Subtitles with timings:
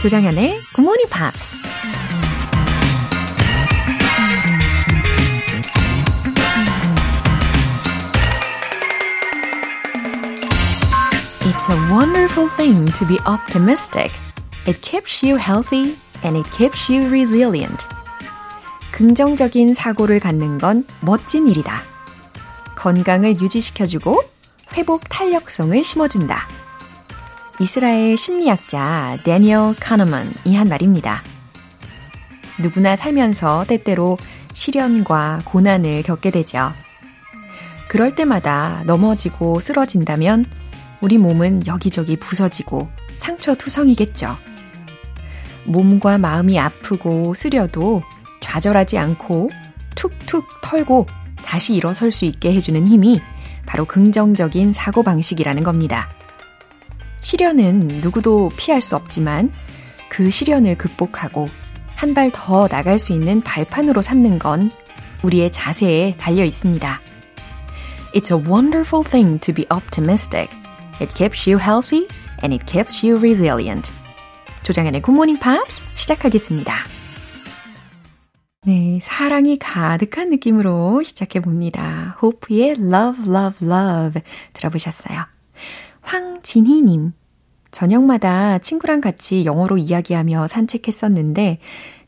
[0.00, 1.54] 조장현의 Good Morning Pops.
[11.44, 14.10] It's a wonderful thing to be optimistic.
[14.66, 17.86] It keeps you healthy and it keeps you resilient.
[18.92, 21.82] 긍정적인 사고를 갖는 건 멋진 일이다.
[22.74, 24.22] 건강을 유지시켜주고
[24.78, 26.59] 회복 탄력성을 심어준다.
[27.60, 31.22] 이스라엘 심리학자 데니얼 카너먼이 한 말입니다.
[32.58, 34.16] 누구나 살면서 때때로
[34.54, 36.72] 시련과 고난을 겪게 되죠.
[37.86, 40.46] 그럴 때마다 넘어지고 쓰러진다면
[41.02, 44.38] 우리 몸은 여기저기 부서지고 상처투성이겠죠.
[45.64, 48.02] 몸과 마음이 아프고 쓰려도
[48.40, 49.50] 좌절하지 않고
[49.96, 51.06] 툭툭 털고
[51.44, 53.20] 다시 일어설 수 있게 해주는 힘이
[53.66, 56.08] 바로 긍정적인 사고방식이라는 겁니다.
[57.20, 59.52] 시련은 누구도 피할 수 없지만
[60.08, 61.48] 그 시련을 극복하고
[61.94, 64.70] 한 발 더 나갈 수 있는 발판으로 삼는 건
[65.22, 67.00] 우리의 자세에 달려 있습니다.
[68.14, 70.48] It's a wonderful thing to be optimistic.
[71.00, 72.08] It keeps you healthy
[72.42, 73.92] and it keeps you resilient.
[74.62, 76.74] 조장현의 Morning Pops 시작하겠습니다.
[78.66, 82.16] 네, 사랑이 가득한 느낌으로 시작해 봅니다.
[82.22, 84.22] 호프의 Love, Love, Love
[84.54, 85.26] 들어보셨어요.
[86.02, 87.12] 황진희님,
[87.70, 91.58] 저녁마다 친구랑 같이 영어로 이야기하며 산책했었는데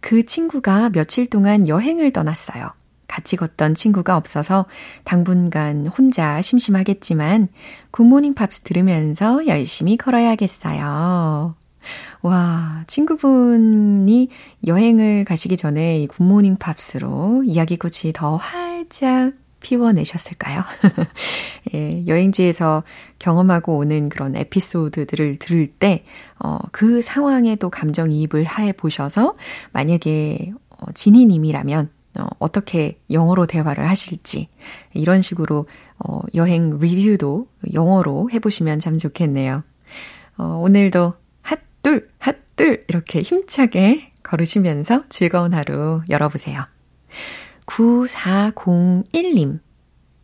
[0.00, 2.72] 그 친구가 며칠 동안 여행을 떠났어요.
[3.06, 4.66] 같이 걷던 친구가 없어서
[5.04, 7.48] 당분간 혼자 심심하겠지만
[7.90, 11.54] 굿모닝 팝스 들으면서 열심히 걸어야겠어요.
[12.22, 14.28] 와, 친구분이
[14.66, 20.62] 여행을 가시기 전에 이 굿모닝 팝스로 이야기꽃이 더 활짝 피워내셨을까요?
[21.74, 22.82] 예, 여행지에서
[23.18, 26.04] 경험하고 오는 그런 에피소드들을 들을 때,
[26.38, 29.36] 어, 그 상황에 또 감정이입을 해 보셔서,
[29.72, 34.48] 만약에, 어, 지니님이라면, 어, 어떻게 영어로 대화를 하실지,
[34.92, 35.66] 이런 식으로,
[35.98, 39.62] 어, 여행 리뷰도 영어로 해보시면 참 좋겠네요.
[40.36, 46.64] 어, 오늘도 핫둘, 핫둘, 이렇게 힘차게 걸으시면서 즐거운 하루 열어보세요.
[47.66, 49.60] 9401님.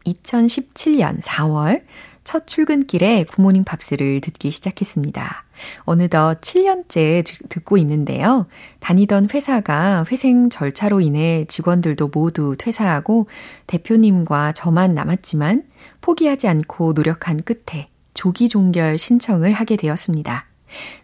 [0.07, 1.83] 2017년 4월
[2.25, 5.45] 첫 출근길에 굿모닝 팝스를 듣기 시작했습니다.
[5.85, 8.47] 어느덧 7년째 듣고 있는데요.
[8.81, 13.29] 다니던 회사가 회생 절차로 인해 직원들도 모두 퇴사하고
[13.67, 15.65] 대표님과 저만 남았지만
[16.01, 20.47] 포기하지 않고 노력한 끝에 조기 종결 신청을 하게 되었습니다.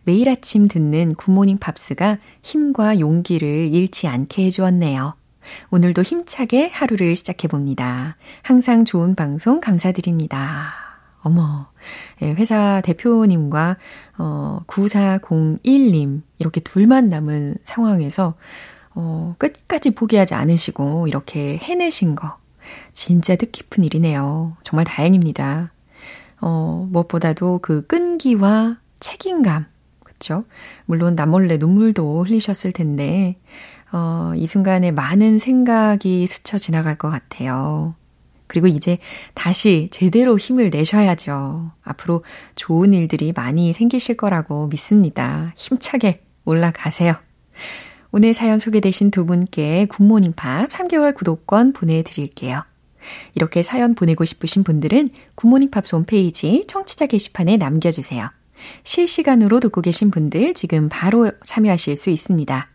[0.04, 5.14] 매일 아침 듣는 굿모닝 팝스가 힘과 용기를 잃지 않게 해주었네요.
[5.71, 8.16] 오늘도 힘차게 하루를 시작해 봅니다.
[8.43, 10.75] 항상 좋은 방송 감사드립니다.
[11.22, 11.69] 어머,
[12.22, 13.77] 예, 회사 대표님과
[14.19, 18.34] 어, 9401님 이렇게 둘만 남은 상황에서
[18.94, 22.37] 어, 끝까지 포기하지 않으시고 이렇게 해내신 거
[22.93, 24.56] 진짜 뜻깊은 일이네요.
[24.62, 25.72] 정말 다행입니다.
[26.41, 29.66] 어, 무엇보다도 그 끈기와 책임감,
[30.00, 30.44] 그쵸?
[30.84, 33.38] 물론 남몰래 눈물도 흘리셨을 텐데,
[33.97, 37.94] 어, 이 순간에 많은 생각이 스쳐 지나갈 것 같아요.
[38.49, 38.99] 그리고 이제
[39.34, 41.71] 다시 제대로 힘을 내셔야죠.
[41.84, 42.25] 앞으로
[42.56, 45.53] 좋은 일들이 많이 생기실 거라고 믿습니다.
[45.56, 47.15] 힘차게 올라가세요.
[48.10, 52.65] 오늘 사연 소개되신 두 분께 굿모닝 팝스 3개월 구독권 보내드릴게요.
[53.37, 58.28] 이렇게 사연 보내고 싶으신 분들은 굿모닝 팝스 홈페이지 청취자 게시판에 남겨주세요.
[58.82, 62.73] 실시간으로 듣고 계신 분들 지금 바로 참여하실 수 있습니다.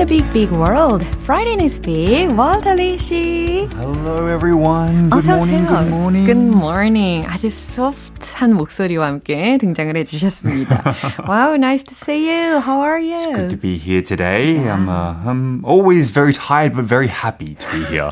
[0.00, 1.04] the big, big world?
[1.24, 3.68] Friday News Big, 월터리 씨.
[3.76, 5.10] Hello everyone.
[5.10, 5.76] Good 어서 morning, 오세요.
[5.76, 6.26] good morning.
[6.26, 7.26] Good morning.
[7.28, 10.82] 아주 스윗한 목소리와 함께 등장을 해 주셨습니다.
[11.28, 12.60] wow, nice to see you.
[12.60, 13.12] How are you?
[13.12, 14.56] It's good to be here today.
[14.56, 14.72] Yeah.
[14.72, 18.10] I'm, uh, I'm always very tired but very happy to be here.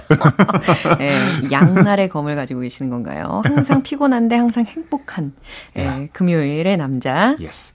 [0.98, 1.08] 네,
[1.50, 3.40] 양날의 검을 가지고 계시는 건가요?
[3.46, 5.32] 항상 피곤한데 항상 행복한
[5.72, 6.12] 네, yeah.
[6.12, 7.34] 금요일의 남자.
[7.40, 7.72] Yes.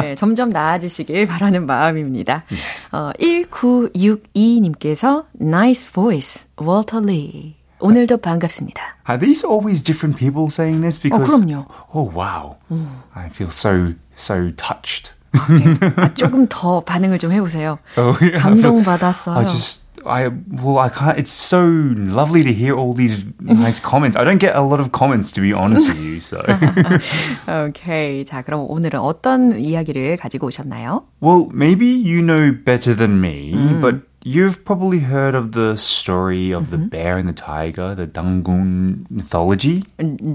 [0.00, 2.44] 네, 점점 나아지시길 바라는 마음입니다.
[2.50, 2.88] Yes.
[2.92, 7.56] 어, 1962님께서 Nice voice, Walter Lee.
[7.80, 8.80] 오늘도 반갑습니다.
[9.08, 11.00] Are these always different people saying this?
[11.00, 11.66] Because, 어, 그럼요.
[11.92, 12.54] Oh, wow.
[12.70, 13.00] 음.
[13.14, 15.10] I feel so, so touched.
[15.32, 15.92] 네.
[15.96, 17.78] 아, 조금 더 반응을 좀 해보세요.
[17.96, 18.38] Oh, yeah.
[18.38, 19.36] 감동받았어요.
[19.36, 21.17] I just, I well, I can't.
[21.17, 24.15] It's so lovely to hear all these nice comments.
[24.15, 26.21] I don't get a lot of comments, to be honest with you.
[26.21, 26.43] So.
[27.47, 28.23] okay.
[28.23, 31.03] 자, 그럼 오늘은 어떤 이야기를 가지고 오셨나요?
[31.19, 33.81] Well, maybe you know better than me, 음.
[33.81, 36.71] but You've probably heard of the story of mm-hmm.
[36.71, 39.83] the bear and the tiger, the Dangun mythology.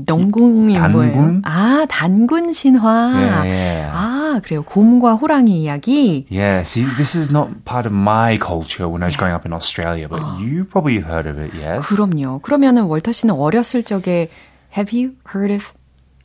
[0.06, 0.92] 덩궁이 단군?
[0.92, 1.40] 뭐예요?
[1.44, 3.44] 아, 단군 신화.
[3.44, 3.92] Yeah.
[3.92, 4.63] 아, 그래요.
[4.63, 6.25] 곰과 호랑이 이야기.
[6.29, 9.53] Yeah, see, this is not part of my culture when I was growing up in
[9.53, 11.87] Australia, but you probably heard of it, yes?
[11.87, 12.39] 그럼요.
[12.41, 14.29] 그러면은 월터 씨는 어렸을 적에
[14.75, 15.73] Have you heard of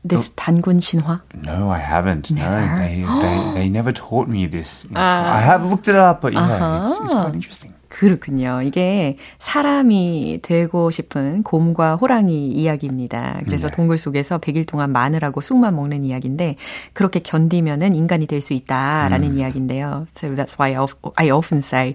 [0.05, 0.37] this oh.
[0.37, 1.23] 단군 신화?
[1.47, 2.31] No, I haven't.
[2.31, 2.61] Never?
[2.61, 4.87] No, they, they, they never taught me this.
[4.95, 6.85] Uh, I have looked it up, but yeah, uh-huh.
[6.85, 7.73] it's, it's quite interesting.
[7.93, 8.63] 그렇군요.
[8.63, 13.43] 이게 사람이 되고 싶은 곰과 호랑이 이야기입니다.
[13.45, 13.77] 그래서 네.
[13.77, 16.57] 동굴 속에서 100일 동안 마늘하고 쑥만 먹는 이야기인데
[16.95, 19.39] 그렇게 견디면은 인간이 될 수 있다라는 음.
[19.39, 20.07] 이야기인데요.
[20.17, 20.75] So that's why
[21.17, 21.95] I often say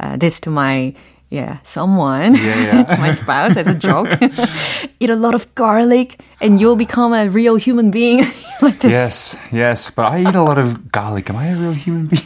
[0.00, 0.92] uh, this to my
[1.33, 2.97] yeah, someone, yeah, yeah.
[2.99, 4.07] my spouse as a joke.
[4.99, 8.23] Eat a lot of garlic and you'll become a real human being.
[8.61, 11.31] like yes, yes, but I eat a lot of garlic.
[11.31, 12.21] Am I a real human being?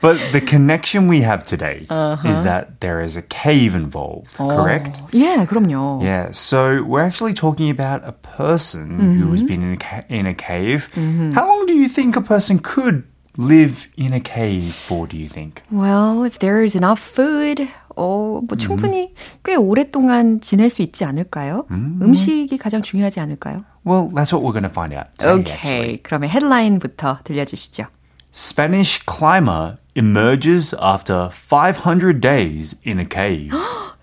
[0.00, 2.26] but the connection we have today uh-huh.
[2.26, 4.48] is that there is a cave involved, oh.
[4.48, 5.02] correct?
[5.12, 6.02] Yeah, 그럼요.
[6.02, 9.20] Yeah, so we're actually talking about a person mm-hmm.
[9.20, 10.88] who has been in a, ca- in a cave.
[10.94, 11.32] Mm-hmm.
[11.32, 13.04] How long do you think a person could
[13.39, 15.63] live in a cave for, do you think?
[15.71, 19.13] Well, if there is enough food, 어, 뭐 충분히
[19.45, 21.65] 꽤 오랫동안 지낼 수 있지 않을까요?
[21.71, 21.99] 음.
[22.01, 23.63] 음식이 가장 중요하지 않을까요?
[23.85, 25.07] Well, that's what we're going to find out.
[25.17, 25.97] Today, okay, actually.
[26.03, 27.85] 그러면 헤드라인부터 들려주시죠.
[28.31, 33.51] Spanish climber emerges after 500 days in a cave.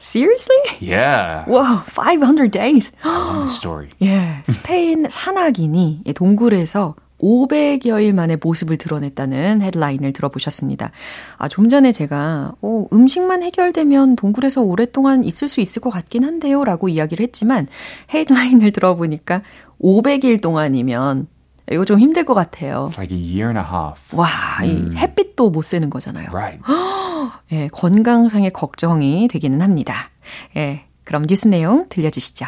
[0.00, 0.56] Seriously?
[0.80, 1.44] Yeah.
[1.46, 2.92] Whoa, 500 days.
[3.04, 3.90] I love the story.
[3.98, 4.42] yeah.
[4.48, 10.90] 스페인 산악인이 동굴에서 500여일 만에 모습을 드러냈다는 헤드라인을 들어보셨습니다.
[11.38, 16.64] 아, 좀 전에 제가, 어, 음식만 해결되면 동굴에서 오랫동안 있을 수 있을 것 같긴 한데요.
[16.64, 17.66] 라고 이야기를 했지만,
[18.12, 19.42] 헤드라인을 들어보니까
[19.80, 21.28] 500일 동안이면
[21.72, 22.88] 이거 좀 힘들 것 같아요.
[22.90, 24.16] It's like a year and a half.
[24.16, 24.26] 와,
[24.62, 24.92] 음.
[24.92, 26.28] 이 햇빛도 못 쐬는 거잖아요.
[26.32, 26.62] Right.
[27.52, 30.10] 예, 건강상의 걱정이 되기는 합니다.
[30.56, 32.46] 예, 그럼 뉴스 내용 들려주시죠.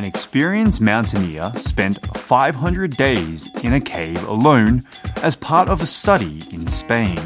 [0.00, 4.82] An experienced mountaineer spent 500 days in a cave alone
[5.16, 7.18] as part of a study in Spain.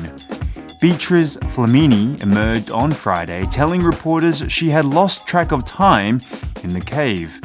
[0.81, 6.21] Beatriz Flamini emerged on Friday telling reporters she had lost track of time
[6.65, 7.41] in the cave.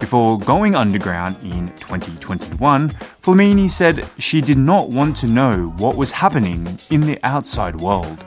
[0.00, 2.90] Before going underground in 2021,
[3.22, 8.24] Flamini said she did not want to know what was happening in the outside world.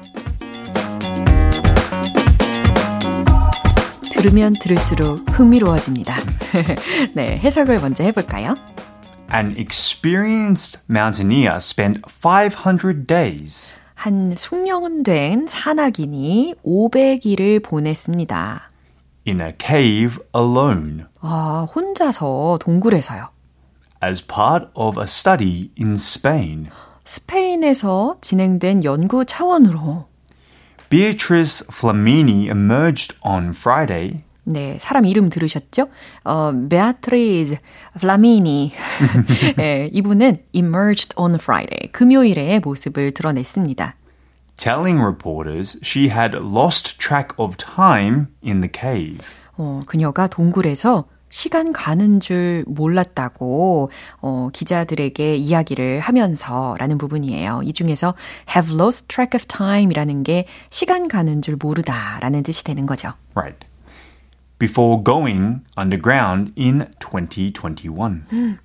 [4.25, 6.17] 들으면 들을수록 흥미로워집니다.
[7.13, 8.55] 네, 해석을 먼저 해볼까요?
[9.32, 13.75] An experienced mountaineer spent 500 days.
[13.94, 18.72] 한 숙련된 산악인이 500일을 보냈습니다.
[19.27, 21.03] In a cave alone.
[21.22, 23.29] 아, 혼자서 동굴에서요.
[24.03, 26.72] As part of a study in Spain.
[27.03, 30.08] 스페인에서 진행된 연구 차원으로.
[30.89, 34.20] Beatrice Flamini emerged on Friday.
[34.44, 35.89] 네, 사람 이름 들으셨죠?
[36.24, 37.58] 어, Beatrice
[37.98, 38.72] Flamini.
[39.58, 43.96] 네, 이분은 emerged on Friday, 금요일에 모습을 드러냈습니다.
[44.58, 49.20] Telling reporters she had lost track of time in the cave.
[49.58, 57.60] 어, 그녀가 동굴에서 시간 가는 줄 몰랐다고 어, 기자들에게 이야기를 하면서라는 부분이에요.
[57.65, 58.15] 이 중에서
[58.56, 63.12] have lost track of time이라는 게 시간 가는 줄 모르다라는 뜻이 되는 거죠.
[63.34, 63.68] Right.
[64.60, 68.22] Before going underground in 2021.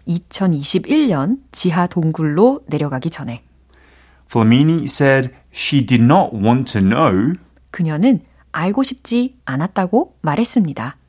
[0.06, 3.42] 2021년 지하 동굴로 내려가기 전에.
[4.30, 7.32] Flamini said she did not want to know.
[7.72, 8.20] 그녀는
[8.52, 10.99] 알고 싶지 않았다고 말했습니다.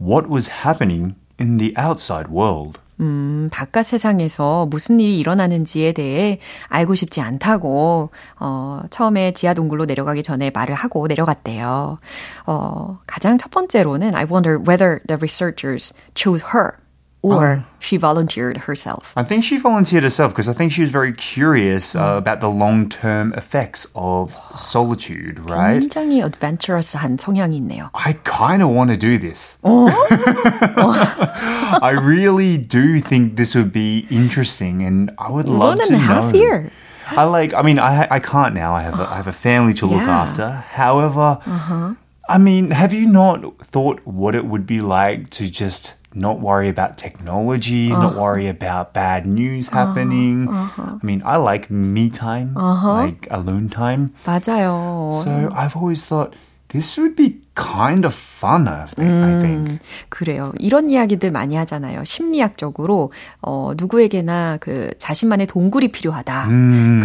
[0.00, 2.78] What was happening in the outside world.
[3.00, 6.38] 음, 바깥 세상에서 무슨 일이 일어나는지에 대해
[6.68, 11.98] 알고 싶지 않다고, 어, 처음에 지하 동굴로 내려가기 전에 말을 하고 내려갔대요.
[12.46, 16.72] 어, 가장 첫 번째로는 I wonder whether the researchers chose her
[17.21, 19.11] or she volunteered herself.
[19.17, 22.49] I think she volunteered herself because I think she was very curious uh, about the
[22.51, 25.81] long-term effects of solitude, right?
[25.81, 27.89] 굉장히 adventurous한 성향이 있네요.
[27.95, 29.57] I kind of want to do this.
[31.81, 35.95] I really do think this would be interesting, and I would love One to and
[35.95, 36.39] a half know.
[36.39, 36.71] year.
[37.09, 37.53] I like.
[37.53, 38.73] I mean, I I can't now.
[38.73, 40.21] I have a, I have a family to look Yeah.
[40.29, 40.49] after.
[40.73, 41.37] However,
[42.27, 46.69] I mean, have you not thought what it would be like to just not worry
[46.69, 50.47] about technology, not worry about bad news happening?
[50.49, 54.15] I mean, I like me time, like alone time.
[54.23, 55.13] 맞아요.
[55.13, 56.33] So I've always thought
[56.69, 58.67] this would be kind of fun.
[58.67, 59.23] I think.
[59.23, 59.79] I think.
[60.09, 60.51] 그래요.
[60.59, 62.03] 이런 이야기들 많이 하잖아요.
[62.03, 66.47] 심리학적으로 어 누구에게나 그 자신만의 동굴이 필요하다.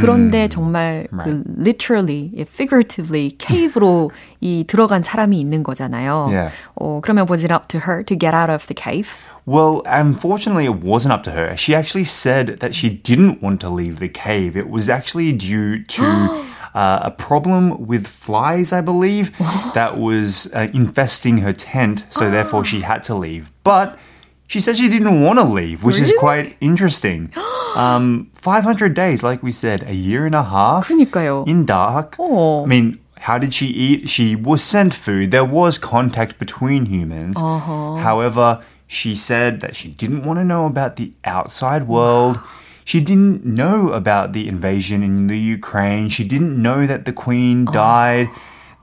[0.01, 4.11] 그런데 정말 그 literally, figuratively cave로
[4.41, 6.27] 이 들어간 사람이 있는 거잖아요.
[6.31, 6.55] Yeah.
[6.75, 9.11] 어 그러면 was it up to her to get out of the cave?
[9.47, 11.57] Well, unfortunately, it wasn't up to her.
[11.57, 14.57] She actually said that she didn't want to leave the cave.
[14.57, 19.37] It was actually due to uh, a problem with flies, I believe,
[19.75, 22.05] that was uh, infesting her tent.
[22.11, 23.51] So therefore, she had to leave.
[23.65, 23.99] But
[24.47, 27.33] she said she didn't want to leave, which is quite interesting.
[27.77, 31.47] Um, 500 days, like we said, a year and a half 그러니까요.
[31.47, 32.17] in dark.
[32.19, 32.65] Oh.
[32.65, 34.09] I mean, how did she eat?
[34.09, 35.31] She was sent food.
[35.31, 37.39] There was contact between humans.
[37.39, 42.41] However, she said that she didn't want to know about the outside world.
[42.86, 46.08] She didn't know about the invasion in the Ukraine.
[46.10, 47.72] She didn't know that the queen oh.
[47.72, 48.30] died.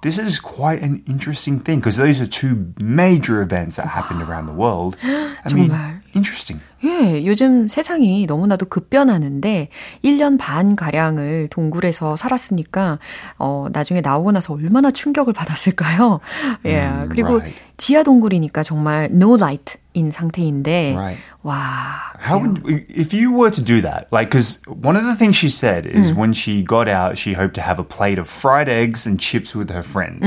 [0.02, 4.46] This is quite an interesting thing because those are two major events that happened around
[4.46, 4.96] the world.
[5.02, 6.01] I mean.
[6.14, 6.62] Interesting.
[6.84, 9.68] 예, 요즘 세상이 너무나도 급변하는데
[10.04, 12.98] 1년 반 가량을 동굴에서 살았으니까
[13.38, 16.20] 어 나중에 나오고 나서 얼마나 충격을 받았을까요?
[16.66, 16.90] 예.
[17.08, 17.54] 그리고 right.
[17.76, 21.22] 지하 동굴이니까 정말 no light인 상태인데 Right.
[21.42, 22.12] 와.
[22.20, 24.06] How would if you were to do that?
[24.12, 27.54] Like, because one of the things she said is when she got out, she hoped
[27.54, 30.22] to have a plate of fried eggs and chips with her friends.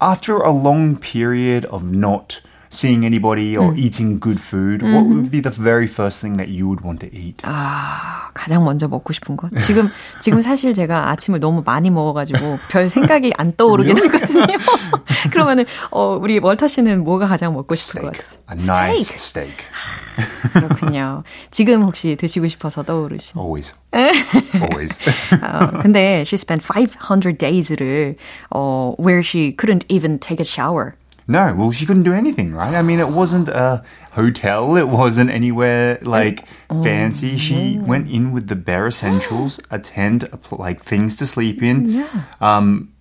[0.00, 5.40] After a long period of not seeing anybody or eating good food, what would be
[5.40, 7.42] the very first thing that you would want to eat?
[7.44, 9.50] 아, 가장 먼저 먹고 싶은 것.
[9.64, 9.88] 지금,
[10.20, 14.46] 지금 사실 제가 아침을 너무 많이 먹어가지고 별 생각이 안 떠오르긴 하거든요.
[15.30, 18.12] 그러면은, 어, 우리 월터 씨는 뭐가 가장 먹고 싶은 것.
[18.12, 18.40] 같아요?
[18.50, 19.54] A nice steak.
[20.52, 21.22] 그렇군요.
[21.50, 23.38] 지금 혹시 드시고 싶어서 떠오르신.
[23.38, 23.74] Always.
[24.54, 24.98] Always.
[25.42, 28.16] 어, 근데 she spent 500 days를
[28.50, 30.94] 어, where she couldn't even take a shower.
[31.28, 32.74] No, well, she couldn't do anything, right?
[32.74, 34.76] I mean, it wasn't a hotel.
[34.76, 37.36] It wasn't anywhere like fancy.
[37.36, 41.88] She went in with the bare essentials, a tent, like things to sleep in.
[41.88, 42.22] Yeah.
[42.40, 42.92] Um,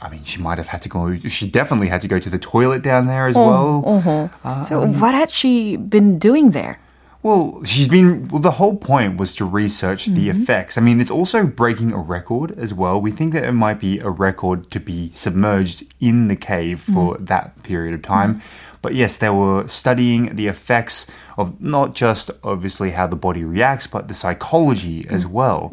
[0.00, 1.16] I mean, she might have had to go.
[1.16, 3.82] She definitely had to go to the toilet down there as well.
[3.86, 4.64] Uh-huh.
[4.64, 6.78] so what had she been doing there?
[7.22, 8.26] Well, she's been.
[8.28, 10.42] Well, the whole point was to research the mm-hmm.
[10.42, 10.76] effects.
[10.76, 13.00] I mean, it's also breaking a record as well.
[13.00, 16.94] We think that it might be a record to be submerged in the cave mm.
[16.94, 18.36] for that period of time.
[18.36, 18.42] Mm.
[18.82, 23.86] But yes, they were studying the effects of not just obviously how the body reacts,
[23.86, 25.12] but the psychology mm.
[25.12, 25.72] as well.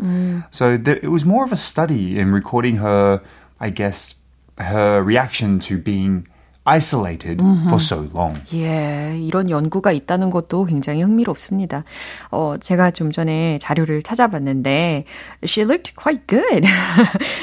[0.51, 3.23] So there, it was more of a study in recording her,
[3.59, 4.13] I guess,
[4.59, 6.27] her reaction to being
[6.69, 8.35] isolated for so long.
[8.53, 11.83] 예, 이런 연구가 있다는 것도 굉장히 흥미롭습니다.
[12.31, 15.05] 어, 제가 좀 전에 자료를 찾아봤는데,
[15.43, 16.67] she looked quite good.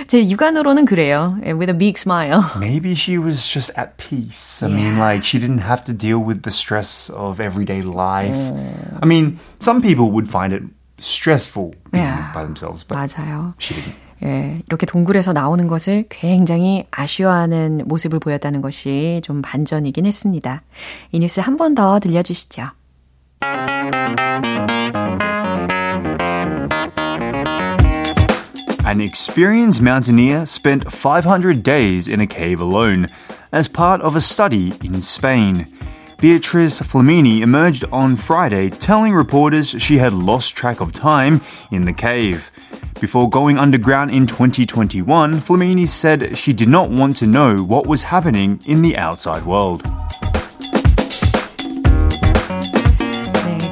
[0.07, 1.37] 제 육안으로는 그래요.
[1.43, 2.43] eh, With a big smile.
[2.59, 4.63] Maybe she was just at peace.
[4.63, 8.37] I mean, like, she didn't have to deal with the stress of everyday life.
[9.03, 10.63] I mean, some people would find it
[10.99, 12.33] stressful being Yeah.
[12.33, 13.55] by themselves, but 맞아요.
[13.59, 14.06] she didn't.
[14.25, 20.63] 예, 이렇게 동굴에서 나오는 것을 굉장히 아쉬워하는 모습을 보였다는 것이 좀 반전이긴 했습니다.
[21.13, 22.71] 이 뉴스 한 번 더 들려주시죠.
[28.85, 33.09] An experienced mountaineer spent 500 days in a cave alone
[33.53, 35.67] as part of a study in Spain.
[36.19, 41.93] Beatrice Flamini emerged on Friday telling reporters she had lost track of time in the
[41.93, 42.51] cave.
[43.03, 48.05] Before going underground in 2021, Flamini said she did not want to know what was
[48.05, 49.83] happening in the outside world.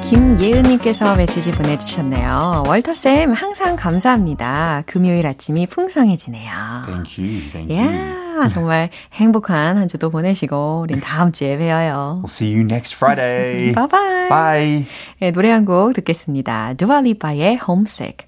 [0.09, 2.63] 김예은님께서 메시지 보내주셨네요.
[2.67, 4.83] 월터쌤, 항상 감사합니다.
[4.85, 6.51] 금요일 아침이 풍성해지네요.
[6.85, 7.49] Thank you.
[7.51, 7.89] Thank you.
[7.89, 8.39] Yeah.
[8.39, 12.21] 아, 정말 행복한 한 주 또 보내시고, 우린 다음 주에 뵈어요.
[12.23, 13.73] We'll see you next Friday.
[13.75, 14.29] bye bye.
[14.29, 14.85] Bye.
[15.19, 16.75] 네, 노래 한 곡 듣겠습니다.
[16.75, 18.27] 두아 리파의 Homesick.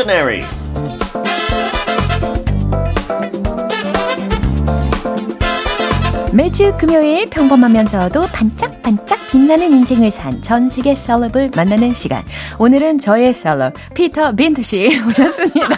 [0.00, 0.44] Extraordinary.
[6.32, 12.22] 매주 금요일 평범하면서도 반짝반짝 빛나는 인생을 산 전 세계 셀럽을 만나는 시간.
[12.58, 15.76] 오늘은 저의 셀럽 피터 빈트 씨 오셨습니다.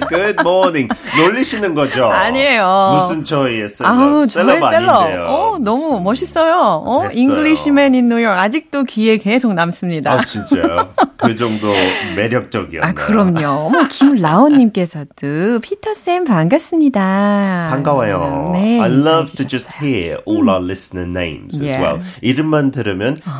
[0.08, 0.88] Good morning.
[1.18, 2.06] 놀리시는 거죠?
[2.06, 3.06] 아니에요.
[3.08, 3.92] 무슨 저희의 셀럽?
[3.92, 4.96] 아우, 셀럽 저의 셀럽.
[5.02, 5.24] 아닌데요.
[5.26, 6.82] 어, 너무 멋있어요.
[6.86, 7.08] 어.
[7.12, 10.12] Englishman in New York 아직도 귀에 계속 남습니다.
[10.12, 10.94] 아 진짜요?
[11.16, 11.72] 그 정도
[12.16, 12.90] 매력적이었나요?
[12.90, 13.46] 아, 그럼요.
[13.66, 17.68] 어머, 김라온님께서도 피터쌤 반갑습니다.
[17.70, 18.50] 반가워요.
[18.54, 18.80] 네.
[18.80, 21.82] I love to just hear all our listener names as Yeah.
[21.82, 22.00] well.
[22.22, 22.93] 이름만 들으면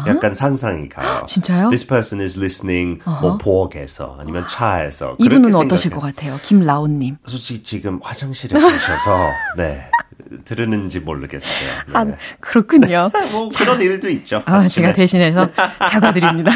[0.06, 1.24] 약간 상상이 가요.
[1.26, 1.68] 진짜요?
[1.70, 5.16] This person is listening 뭐 부엌에서 아니면 차에서.
[5.18, 5.90] 이분은 어떠실.
[5.90, 6.38] 것 같아요?
[6.42, 7.18] 김라온님.
[7.24, 9.88] 솔직히 지금 화장실에 계셔서 네
[10.44, 11.68] 들으는지 모르겠어요.
[11.88, 11.92] 네.
[11.94, 12.06] 아,
[12.40, 13.10] 그렇군요.
[13.32, 14.42] 뭐 그런 일도 있죠.
[14.46, 14.66] 아.
[14.66, 15.46] 제가 대신해서
[15.80, 16.50] 사과드립니다.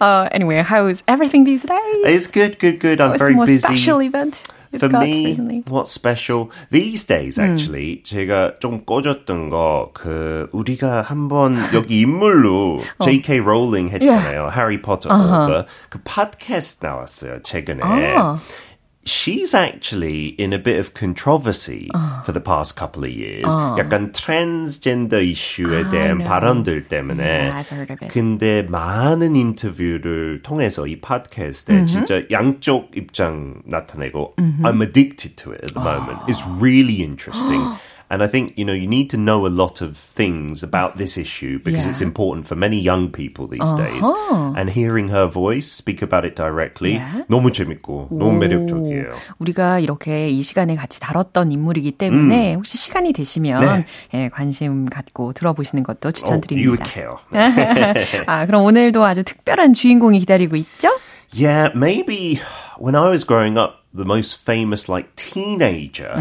[0.00, 2.04] uh, anyway, how is everything these days?
[2.04, 3.00] It's good, good, good.
[3.00, 3.58] I'm What's very busy.
[3.58, 4.42] special event
[4.78, 5.62] For me, recently?
[5.68, 7.38] what's special these days?
[7.38, 13.40] Actually, 제가 좀 꽂았던 거 그 우리가 한번 여기 인물로 J.K.
[13.40, 14.50] Rowling 했잖아요.
[14.50, 15.64] 해리 포터 author.
[15.88, 17.80] 그 팟캐스트 나왔어요 최근에.
[17.82, 18.38] 아.
[19.05, 21.89] She's actually in a bit of controversy
[22.23, 23.49] for the past couple of years.
[23.79, 26.29] 약간 트랜스젠더 이슈에 대한 know.
[26.29, 27.23] 발언들 때문에.
[27.23, 28.13] Yeah, I've heard of it.
[28.13, 35.73] 근데 많은 인터뷰를 통해서 이 팟캐스트에 진짜 양쪽 입장 나타내고 I'm addicted to it at
[35.73, 36.19] the moment.
[36.27, 37.73] It's really interesting.
[38.11, 41.15] And I think, you know, you need to know a lot of things about this
[41.17, 41.91] issue because Yeah.
[41.95, 44.03] it's important for many young people these days.
[44.59, 47.23] And hearing her voice speak about it directly Yeah.
[47.29, 49.15] 너무 재밌고 너무 매력적이에요.
[49.39, 53.85] 우리가 이렇게 이 시간에 같이 다뤘던 인물이기 때문에 혹시 시간이 되시면 네.
[54.13, 56.67] 예, 관심 갖고 들어보시는 것도 어, 추천드립니다.
[56.69, 57.17] 유익해요.
[58.27, 60.89] 아, 그럼 오늘도 아주 특별한 주인공이 기다리고 있죠?
[61.33, 62.41] Yeah, maybe
[62.77, 66.12] when I was growing up, the most famous like teenager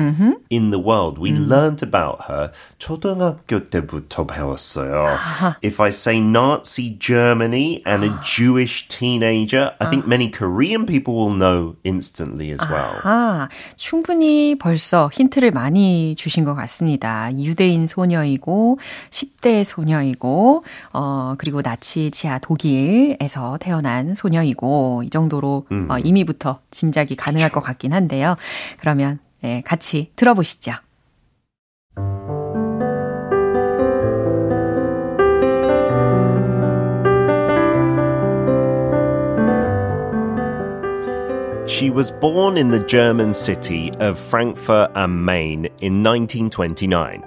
[0.49, 5.17] in the world, we learned about her 초등학교 때부터 배웠어요.
[5.61, 11.33] If I say Nazi Germany and a Jewish teenager, I think many Korean people will
[11.33, 13.01] know instantly as well.
[13.03, 17.29] 아, 충분히 벌써 힌트를 많이 주신 것 같습니다.
[17.37, 26.59] 유대인 소녀이고, 10대 소녀이고, 어, 그리고 나치 지하 독일에서 태어난 소녀이고, 이 정도로 어, 이미부터
[26.71, 28.36] 짐작이 가능할 것 같긴 한데요.
[28.78, 30.74] 그러면 네, 같이 들어보시죠.
[41.66, 47.24] She was born in the German city of Frankfurt am Main in 1929.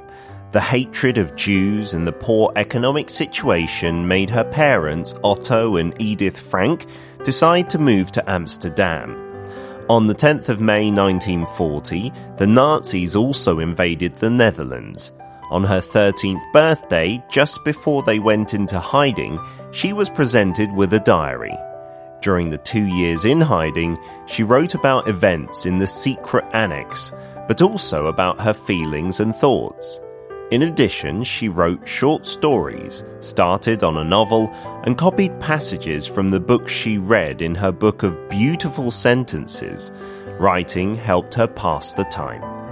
[0.52, 6.38] The hatred of Jews and the poor economic situation made her parents, Otto and Edith
[6.38, 6.86] Frank,
[7.24, 9.27] decide to move to Amsterdam.
[9.89, 15.13] On the 10th of May 1940, the Nazis also invaded the Netherlands.
[15.51, 21.01] On her 13th birthday, just before they went into hiding, she was presented with a
[21.01, 21.57] diary.
[22.21, 23.97] During the two years in hiding,
[24.27, 27.11] she wrote about events in the secret annex,
[27.47, 30.03] but also about her feelings and thoughts.
[30.51, 34.51] In addition, she wrote short stories, started on a novel,
[34.85, 39.93] and copied passages from the books she read in her book of beautiful sentences.
[40.39, 42.68] Writing helped her pass the time.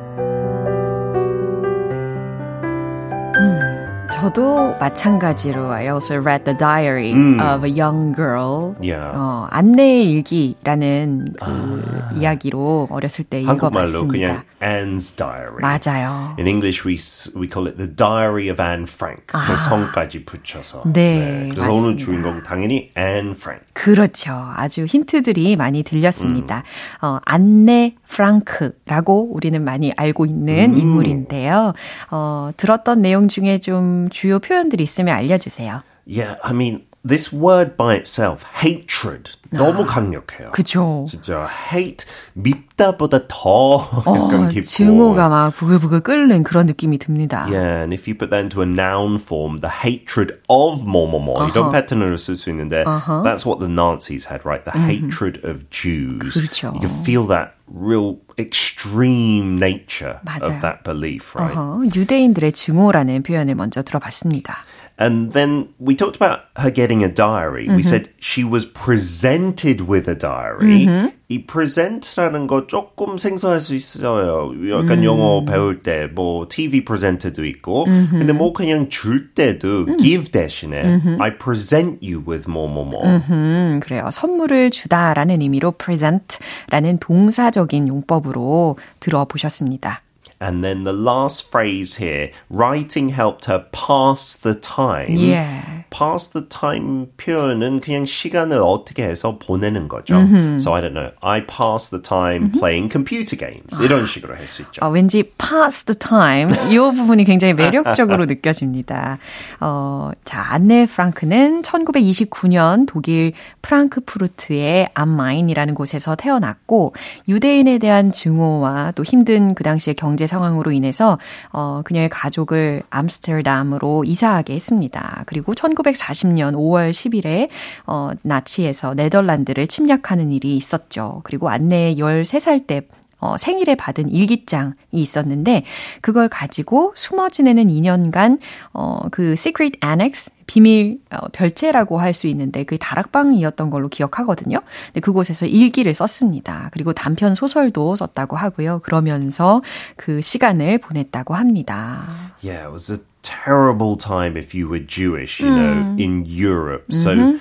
[4.26, 7.38] 저도 마찬가지로 I also read the diary 음.
[7.38, 8.74] of a young girl.
[8.82, 9.12] Yeah.
[9.14, 14.10] 어, 안내의 일기라는 그 이야기로 어렸을 때 한국말로 읽어봤습니다.
[14.10, 15.60] 그냥 Anne's Diary.
[15.60, 16.34] 맞아요.
[16.38, 16.98] In English, we
[17.38, 19.26] we call it the Diary of Anne Frank.
[19.28, 20.82] 그 성까지 붙여서.
[20.92, 22.04] 네, 그래서 오늘 맞습니다.
[22.04, 23.66] 주인공 당연히 Anne Frank.
[23.74, 24.32] 그렇죠.
[24.56, 26.64] 아주 힌트들이 많이 들렸습니다.
[27.00, 31.74] 어, 안네 프랑크라고 우리는 많이 알고 있는 인물인데요.
[32.10, 35.83] 어, 들었던 내용 중에 좀 주요 표현들이 있으면 알려주세요.
[36.07, 40.51] Yeah, I mean, this word by itself, hatred, 너무 강력해요.
[40.51, 41.05] 그죠.
[41.09, 44.61] 진짜 hate 밉다보다 더 약간 어, 깊고.
[44.67, 47.45] 증오가 막 부글부글 끓는 그런 느낌이 듭니다.
[47.49, 51.71] Yeah, and if you put that into a noun form, the hatred of 뭐뭐뭐 이런
[51.71, 54.63] 패턴으로 쓸 수 있는데 that's what the Nazis had, right?
[54.65, 56.33] The hatred of Jews.
[56.33, 56.73] 그렇죠.
[56.73, 60.54] You can feel that real extreme nature 맞아요.
[60.54, 61.56] of that belief, right?
[61.56, 64.64] 어, 유대인들의 증오라는 표현을 먼저 들어봤습니다.
[64.98, 67.68] And then we talked about her getting a diary.
[67.68, 70.88] We said she was presented with a diary.
[71.28, 74.52] 이 present라는 거 조금 생소할 수 있어요.
[74.70, 77.84] 약간 영어 배울 때 뭐 TV presenter도 있고.
[77.84, 83.02] 근데 뭐 그냥 줄 때도 give 대신에 I present you with 뭐뭐뭐.
[83.04, 84.08] 음, 그래요.
[84.10, 90.00] 선물을 주다라는 의미로 present라는 동사적인 용법으로 들어보셨습니다.
[90.40, 95.12] And then the last phrase here, writing helped her pass the time.
[95.12, 95.75] Yeah.
[95.90, 100.16] Pass the time 표현은 그냥 시간을 어떻게 해서 보내는 거죠.
[100.60, 101.12] So I don't know.
[101.20, 103.82] I pass the time playing computer games.
[103.82, 104.84] 이런 식으로 할 수 있죠.
[104.84, 109.18] 어, 왠지 pass the time 이 부분이 굉장히 매력적으로 느껴집니다.
[109.60, 116.94] 어, 자, 안네 프랑크는 1929년 독일 프랑크푸르트의 암마인이라는 곳에서 태어났고
[117.28, 121.18] 유대인에 대한 증오와 또 힘든 그 당시의 경제 상황으로 인해서
[121.52, 125.24] 어, 그녀의 가족을 암스테르담으로 이사하게 했습니다.
[125.26, 127.48] 그리고 1940년 5월 10일에
[127.86, 131.20] 어, 나치에서 네덜란드를 침략하는 일이 있었죠.
[131.24, 132.82] 그리고 안내의 13살 때
[133.18, 135.64] 어, 생일에 받은 일기장이 있었는데
[136.02, 138.38] 그걸 가지고 숨어 지내는 2년간
[138.74, 144.60] 어, 그 Secret Annex 비밀 어, 별채라고 할 수 있는데 그 다락방이었던 걸로 기억하거든요.
[144.86, 146.68] 근데 그곳에서 일기를 썼습니다.
[146.72, 148.80] 그리고 단편 소설도 썼다고 하고요.
[148.82, 149.62] 그러면서
[149.96, 152.04] 그 시간을 보냈다고 합니다.
[152.44, 156.91] Yeah, was a terrible time if you were Jewish, you know, in Europe.
[156.91, 157.39] So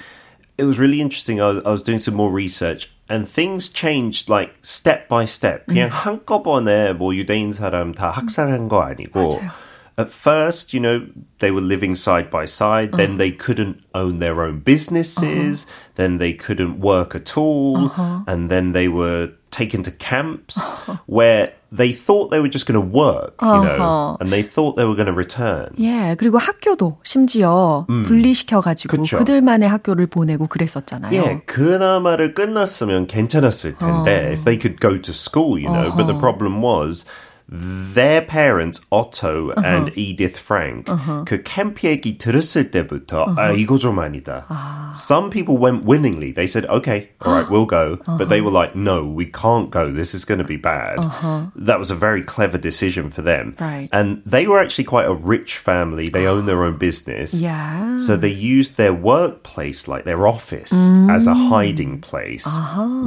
[0.59, 1.40] it was really interesting.
[1.40, 5.66] I was, I was doing some more research and things changed like step by step.
[5.66, 9.40] 그냥 한꺼번에 뭐 유대인 사람 다 학살한 거 아니고
[9.99, 11.07] At first, you know,
[11.40, 12.92] they were living side by side.
[12.92, 15.66] Then they couldn't own their own businesses.
[15.96, 17.92] Then they couldn't work at all.
[18.27, 20.59] And then they were taken to camps
[21.07, 24.85] where they thought they were just going to work, you know, and they thought they
[24.85, 25.70] were going to return.
[25.79, 29.18] 예, 그리고 학교도 심지어 분리시켜가지고 그쵸.
[29.18, 31.12] 그들만의 학교를 보내고 그랬었잖아요.
[31.12, 35.90] Yeah, 그나마를 끝났으면 괜찮았을 텐데, if they could go to school, you know.
[35.96, 37.05] But the problem was,
[37.53, 40.87] their parents, Otto and Edith Frank,
[41.27, 44.44] 그 캠프 얘기 들었을 때부터, 아, 이거 좀 아니다.
[44.94, 46.31] Some people went willingly.
[46.31, 47.99] They said, okay, all right, we'll go.
[48.07, 49.90] But they were like, no, we can't go.
[49.90, 50.99] This is going to be bad.
[51.57, 53.57] That was a very clever decision for them.
[53.59, 53.88] Right.
[53.92, 56.09] And they were actually quite a rich family.
[56.09, 57.35] They own their own business.
[57.35, 57.96] Yeah.
[57.99, 60.73] So they used their workplace, like their office,
[61.11, 62.46] as a hiding place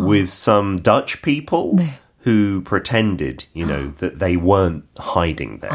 [0.03, 1.79] with some Dutch people
[2.26, 5.72] Who pretended, you know, that they weren't hiding there.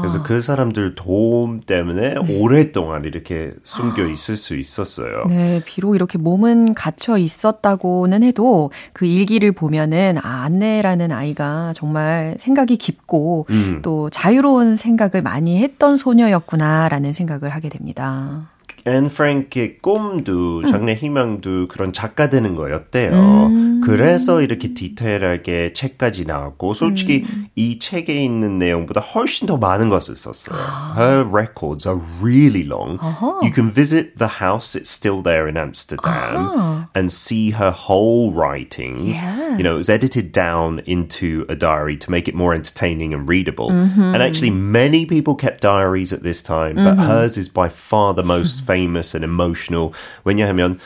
[0.00, 5.26] 그래서 그 사람들 도움 때문에 오랫동안 이렇게 숨겨 있을 수 있었어요.
[5.28, 12.76] 네, 비록 이렇게 몸은 갇혀 있었다고는 해도 그 일기를 보면은 아, 안네라는 아이가 정말 생각이
[12.76, 13.46] 깊고
[13.82, 18.48] 또 자유로운 생각을 많이 했던 소녀였구나라는 생각을 하게 됩니다.
[18.86, 23.80] 앤 프랭크의 꿈도 장래 희망도 그런 작가 되는 거였대요.
[23.82, 27.24] 그래서 이렇게 디테일하게 책까지 나왔고 솔직히
[27.56, 30.56] 이 책에 있는 내용보다 훨씬 더 많은 것을 썼어요.
[30.96, 32.98] Her records are really long.
[33.42, 39.20] You can visit the house; it's still there in Amsterdam, and see her whole writings.
[39.20, 39.56] Yeah.
[39.56, 43.28] You know, it was edited down into a diary to make it more entertaining and
[43.28, 43.70] readable.
[43.70, 48.22] And actually, many people kept diaries at this time, but hers is by far the
[48.22, 49.90] most famous and emotional.
[50.24, 50.78] 왜냐하면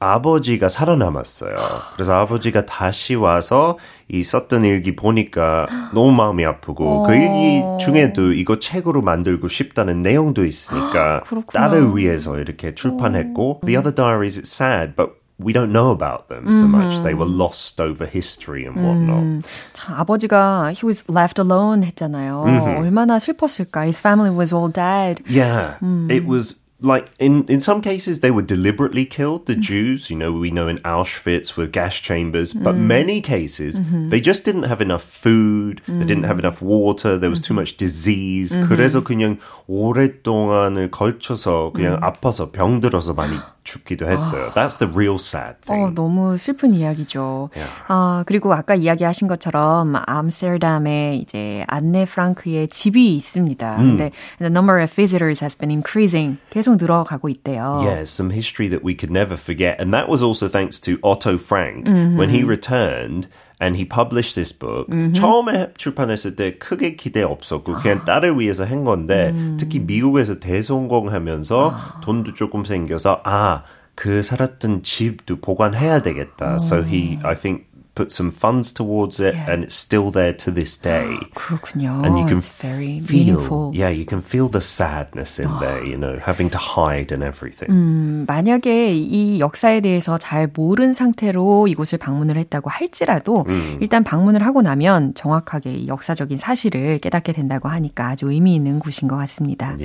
[0.00, 1.50] 아버지가 살아남았어요.
[1.94, 8.58] 그래서 아버지가 다시 와서 이 썼던 일기 보니까 너무 마음이 아프고 그 일기 중에도 이거
[8.60, 11.22] 책으로 만들고 싶다는 내용도 있으니까.
[11.52, 16.46] 딸을 위해서 이렇게 출판했고 The other diaries, it's sad, but we don't know about them
[16.48, 17.02] so much.
[17.02, 19.22] They were lost over history and whatnot.
[19.22, 22.44] 음, 참, 아버지가 he was left alone 했잖아요.
[22.78, 23.82] 얼마나 슬펐을까.
[23.82, 25.22] His family was all dead.
[25.28, 25.78] Yeah,
[26.10, 29.45] it was like in in some cases they were deliberately killed.
[29.45, 34.19] The Jews, you know, we know in Auschwitz with gas chambers, but many cases they
[34.19, 35.81] just didn't have enough food.
[35.87, 37.17] They didn't have enough water.
[37.17, 38.51] There was too much disease.
[38.67, 44.51] 그래서 그냥 오랫동안을 걸쳐서 그냥 아파서 병들어서 많이 죽기도 했어요.
[44.53, 45.95] That's the real sad 어, thing.
[45.95, 47.49] 너무 슬픈 이야기죠.
[47.55, 47.73] Yeah.
[47.87, 53.77] 아, 그리고 아까 이야기하신 것처럼 암스테르담에 이제 안네 프랑크의 집이 있습니다.
[53.77, 56.37] 근데 the number of visitors has been increasing.
[56.49, 57.79] 계속 늘어가고 있대요.
[57.83, 59.79] Yeah, some history that we could never forget.
[59.79, 61.87] And that was also thanks to Otto Frank.
[61.87, 63.27] When he returned
[63.60, 68.84] and he published this book, 처음에 출판했을 때 크게 기대 없었고, 그냥 딸을 위해서 한
[68.84, 73.62] 건데, 특히 미국에서 대성공하면서 돈도 조금 생겨서, 아,
[73.94, 76.56] 그 살았던 집도 보관해야 되겠다.
[76.60, 77.64] So he, I think,
[77.98, 81.18] put some funds towards it and it's still there to this day.
[81.34, 82.04] 그렇군요.
[82.06, 83.72] And you can It's very feel, meaningful.
[83.74, 87.66] yeah, you can feel the sadness in there, you know, having to hide and everything.
[87.74, 93.44] 음, 만약에 이 역사에 대해서 잘 모른 상태로 이곳을 방문을 했다고 할지라도
[93.80, 99.08] 일단 방문을 하고 나면 정확하게 이 역사적인 사실을 깨닫게 된다고 하니까 아주 의미 있는 곳인
[99.08, 99.76] 것 같습니다.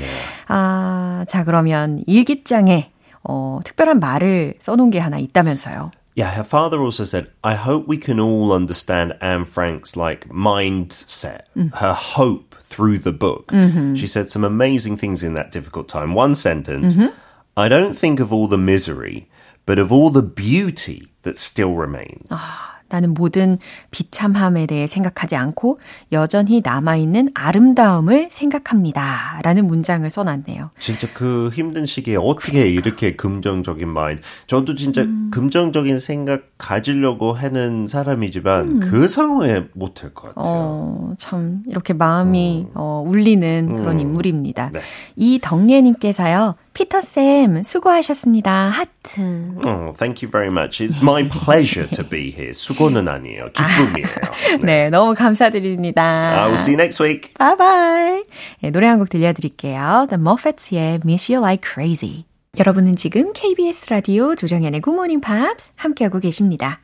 [0.48, 2.92] 아, 자 그러면 일기장에
[3.24, 5.92] 어, 특별한 말을 써놓은 게 하나 있다면서요.
[6.16, 11.46] Yeah, her father also said, I hope we can all understand Anne Frank's like mindset,
[11.56, 11.74] mm.
[11.76, 13.48] her hope through the book.
[13.48, 13.96] Mm-hmm.
[13.96, 16.14] She said some amazing things in that difficult time.
[16.14, 17.16] One sentence, mm-hmm.
[17.58, 19.30] I don't think of all the misery,
[19.66, 22.30] but of all the beauty that still remains.
[22.32, 22.73] Ah.
[22.94, 23.58] 나는 모든
[23.90, 25.80] 비참함에 대해 생각하지 않고
[26.12, 29.40] 여전히 남아있는 아름다움을 생각합니다.
[29.44, 30.70] 라는 문장을 써놨네요.
[30.78, 34.22] 진짜 그 힘든 시기에 어떻게 이렇게 긍정적인 마인드.
[34.46, 40.44] 저도 진짜 긍정적인 생각 가지려고 하는 사람이지만 그 상황에 못할 것 같아요.
[40.46, 44.70] 어, 참, 이렇게 마음이, 어, 울리는 그런 인물입니다.
[44.72, 44.80] 네.
[45.16, 48.52] 이덕예님께서요, 피터쌤, 수고하셨습니다.
[48.70, 49.22] 하트.
[49.66, 50.84] Oh, thank you very much.
[50.84, 52.52] It's my pleasure to be here.
[52.52, 53.50] 수고는 아니에요.
[53.54, 54.62] 기쁨이에요.
[54.64, 56.02] 네, 너무 감사드립니다.
[56.04, 57.34] I will see you next week.
[57.36, 58.24] 바이바이.
[58.62, 60.08] 네, 노래 한 곡 들려드릴게요.
[60.10, 62.26] The Muffets의 Miss You Like Crazy.
[62.58, 66.80] 여러분은 지금 KBS 라디오 조정현의 Good Morning Pops 함께하고 계십니다.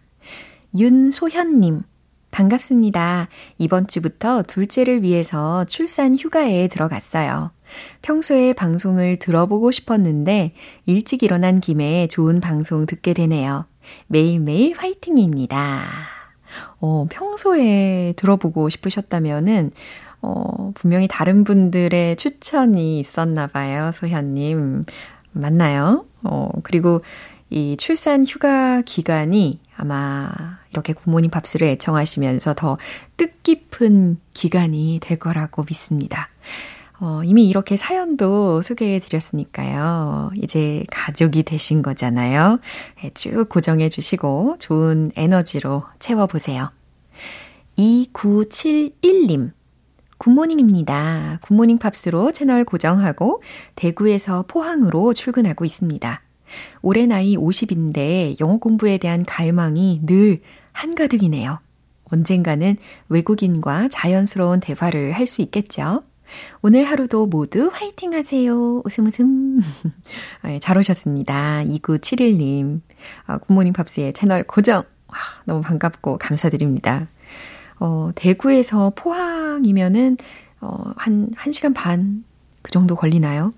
[0.78, 1.82] 윤소현님.
[2.32, 3.28] 반갑습니다.
[3.58, 7.52] 이번 주부터 둘째를 위해서 출산 휴가에 들어갔어요.
[8.01, 10.53] 평소에 방송을 들어보고 싶었는데
[10.86, 13.65] 일찍 일어난 김에 좋은 방송 듣게 되네요.
[14.08, 15.84] 매일매일 화이팅입니다.
[16.79, 19.71] 어, 평소에 들어보고 싶으셨다면은,
[20.21, 24.84] 어, 분명히 다른 분들의 추천이 있었나 봐요, 소현 님.
[25.32, 26.05] 맞나요?
[26.23, 27.01] 어, 그리고
[27.49, 30.29] 이 출산 휴가 기간이 아마
[30.71, 32.77] 이렇게 굿모닝 팝스를 애청하시면서 더
[33.17, 36.29] 뜻깊은 기간이 될 거라고 믿습니다.
[37.01, 40.31] 어, 이미 이렇게 사연도 소개해 드렸으니까요.
[40.35, 42.59] 이제 가족이 되신 거잖아요.
[43.01, 46.71] 네, 쭉 고정해 주시고 좋은 에너지로 채워보세요.
[47.77, 49.51] 2971님.
[50.17, 51.39] Good morning입니다.
[51.43, 53.41] 굿모닝 팝스로 채널 고정하고
[53.75, 56.21] 대구에서 포항으로 출근하고 있습니다.
[56.81, 60.41] 올해 나이 50인데 영어 공부에 대한 갈망이 늘
[60.73, 61.59] 한가득이네요.
[62.12, 62.75] 언젠가는
[63.07, 66.03] 외국인과 자연스러운 대화를 할 수 있겠죠?
[66.62, 68.82] 오늘 하루도 모두 화이팅 하세요.
[68.86, 69.62] 웃음 웃음.
[70.44, 71.63] 네, 잘 오셨습니다.
[71.65, 72.82] 2971님.
[73.26, 74.84] 아, 굿모닝 팝스의 채널 고정.
[75.08, 77.08] 와, 너무 반갑고 감사드립니다.
[77.80, 80.18] 어, 대구에서 포항이면은,
[80.62, 82.30] 어, 한, 1시간 반
[82.62, 83.54] 그 정도 걸리나요?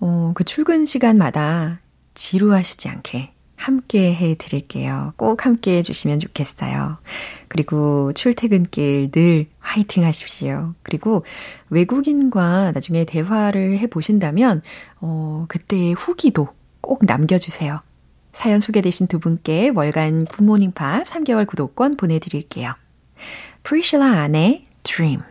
[0.00, 1.80] 어, 그 출근 시간마다
[2.14, 5.12] 지루하시지 않게 함께 해 드릴게요.
[5.16, 6.98] 꼭 함께 해 주시면 좋겠어요.
[7.48, 10.74] 그리고 출퇴근길 늘 화이팅 하십시오.
[10.82, 11.24] 그리고
[11.70, 14.62] 외국인과 나중에 대화를 해 보신다면,
[15.00, 16.48] 어, 그때의 후기도
[16.80, 17.80] 꼭 남겨주세요.
[18.32, 22.74] 사연 소개되신 두 분께 월간 굿모닝 팝 3개월 구독권 보내드릴게요.
[23.62, 25.22] 프리실라 안의 Dream.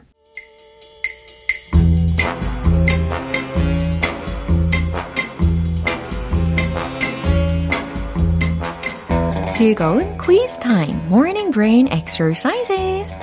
[9.57, 13.17] 즐거운 quiz time, morning brain exercises.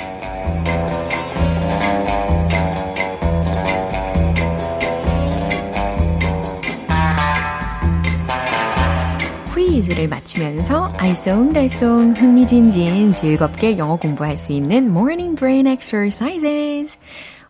[9.54, 16.98] 퀴즈를 맞추면서 알쏭달쏭 흥미진진 즐겁게 영어 공부할 수 있는 morning brain exercises.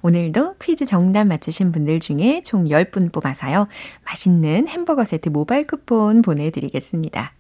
[0.03, 3.67] 오늘도 퀴즈 정답 맞추신 분들 중에 총 10분 뽑아서요.
[4.05, 7.33] 맛있는 햄버거 세트 모바일 쿠폰 보내드리겠습니다.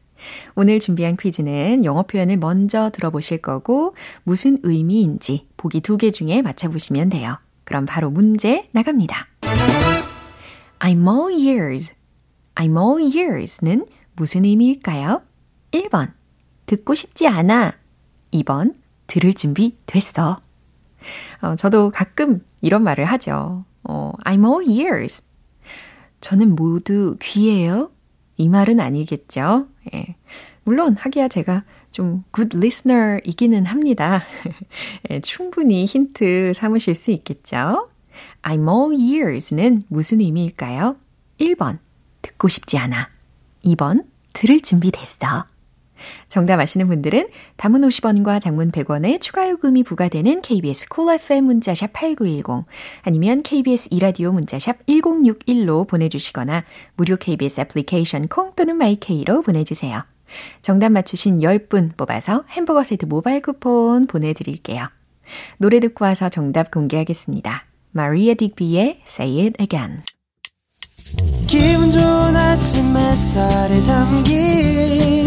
[0.54, 7.10] 오늘 준비한 퀴즈는 영어 표현을 먼저 들어보실 거고 무슨 의미인지 보기 두 개 중에 맞춰보시면
[7.10, 7.38] 돼요.
[7.64, 9.26] 그럼 바로 문제 나갑니다.
[10.80, 11.94] I'm all ears.
[12.56, 15.22] I'm all ears는 무슨 의미일까요?
[15.72, 16.12] 1번.
[16.66, 17.72] 듣고 싶지 않아.
[18.32, 18.74] 2번.
[19.06, 20.40] 들을 준비 됐어.
[21.42, 23.64] 어, 저도 가끔 이런 말을 하죠.
[23.82, 25.22] 어, I'm all ears.
[26.20, 27.90] 저는 모두 귀예요.
[28.36, 29.68] 이 말은 아니겠죠.
[29.94, 30.16] 예.
[30.64, 34.22] 물론 하기야 제가 좀 good listener이기는 합니다.
[35.10, 37.88] 예, 충분히 힌트 삼으실 수 있겠죠.
[38.42, 40.96] I'm all ears는 무슨 의미일까요?
[41.38, 41.78] 1번,
[42.22, 43.10] 듣고 싶지 않아.
[43.64, 45.46] 2번, 들을 준비 됐어.
[46.28, 52.66] 정답 아시는 분들은 단문 50원과 장문 100원의 추가 요금이 부과되는 KBS Cool FM 문자샵 8910
[53.02, 56.64] 아니면 KBS 이라디오 문자샵 1061로 보내주시거나
[56.96, 60.04] 무료 KBS 애플리케이션 콩 또는 마이케이로 보내주세요.
[60.62, 64.88] 정답 맞추신 10분 뽑아서 햄버거 세트 모바일 쿠폰 보내드릴게요.
[65.58, 67.64] 노래 듣고 와서 정답 공개하겠습니다.
[67.92, 70.00] 마리에 딕비의 Say It Again
[71.46, 75.23] 기분 좋은 아침 햇살에 담긴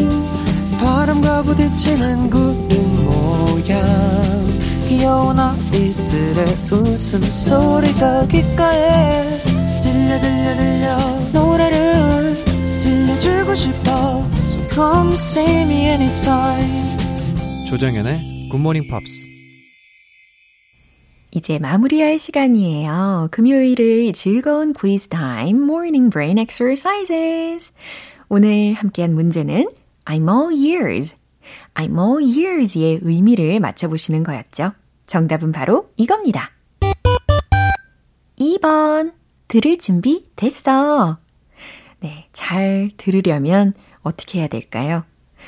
[0.77, 4.47] 바람과 부딪히는 구름 모양.
[4.87, 9.23] 귀여운 아이들의 웃음소리가 귓가에
[9.81, 10.97] 들려 들려 들려.
[11.33, 12.35] 노래를
[12.81, 14.23] 들려주고 싶어.
[14.49, 16.97] So come see me anytime.
[17.67, 19.27] 조정연의 굿모닝 팝스
[21.31, 23.27] 이제 마무리할 시간이에요.
[23.31, 27.73] 금요일의 즐거운 quiz time, morning brain exercises.
[28.29, 29.67] 오늘 함께한 문제는
[30.07, 31.17] I'm all ears.
[31.73, 34.71] I'm all ears의 의미를 맞춰보시는 거였죠.
[35.05, 36.51] 정답은 바로 이겁니다.
[38.39, 39.13] 2번.
[39.49, 41.19] 들을 준비 됐어.
[41.99, 45.03] 네, 잘 들으려면 어떻게 해야 될까요?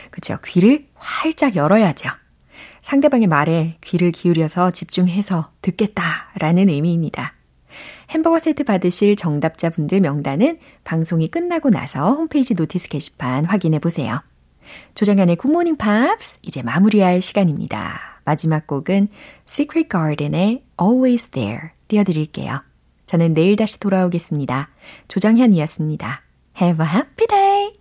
[0.10, 0.38] 그죠?
[0.46, 2.10] 귀를 활짝 열어야죠.
[2.82, 7.34] 상대방의 말에 귀를 기울여서 집중해서 듣겠다라는 의미입니다.
[8.10, 14.22] 햄버거 세트 받으실 정답자분들 명단은 방송이 끝나고 나서 홈페이지 notice 게시판 확인해 보세요.
[14.96, 18.22] 조정현의 굿모닝 팝스 이제 마무리할 시간입니다.
[18.26, 19.08] 마지막 곡은
[19.48, 22.62] Secret Garden의 Always There 띄워드릴게요.
[23.06, 24.70] 저는 내일 다시 돌아오겠습니다.
[25.08, 26.22] 조정현이었습니다.
[26.62, 27.79] Have a happy day!